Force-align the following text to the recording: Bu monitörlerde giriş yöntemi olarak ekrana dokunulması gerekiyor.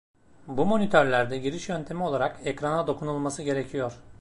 Bu 0.47 0.65
monitörlerde 0.65 1.37
giriş 1.37 1.69
yöntemi 1.69 2.03
olarak 2.03 2.39
ekrana 2.47 2.87
dokunulması 2.87 3.43
gerekiyor. 3.43 3.99